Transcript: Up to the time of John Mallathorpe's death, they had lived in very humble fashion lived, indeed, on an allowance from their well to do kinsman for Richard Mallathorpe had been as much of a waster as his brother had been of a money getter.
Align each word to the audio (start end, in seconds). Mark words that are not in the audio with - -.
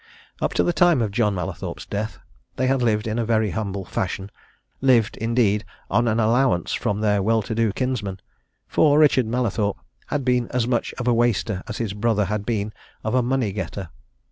Up 0.41 0.55
to 0.55 0.63
the 0.63 0.73
time 0.73 0.99
of 0.99 1.11
John 1.11 1.35
Mallathorpe's 1.35 1.85
death, 1.85 2.17
they 2.55 2.65
had 2.65 2.81
lived 2.81 3.05
in 3.05 3.23
very 3.23 3.51
humble 3.51 3.85
fashion 3.85 4.31
lived, 4.81 5.15
indeed, 5.17 5.63
on 5.91 6.07
an 6.07 6.19
allowance 6.19 6.73
from 6.73 7.01
their 7.01 7.21
well 7.21 7.43
to 7.43 7.53
do 7.53 7.71
kinsman 7.71 8.19
for 8.67 8.97
Richard 8.97 9.27
Mallathorpe 9.27 9.77
had 10.07 10.25
been 10.25 10.47
as 10.47 10.67
much 10.67 10.91
of 10.95 11.07
a 11.07 11.13
waster 11.13 11.61
as 11.67 11.77
his 11.77 11.93
brother 11.93 12.25
had 12.25 12.47
been 12.47 12.73
of 13.03 13.13
a 13.13 13.21
money 13.21 13.51
getter. 13.51 13.89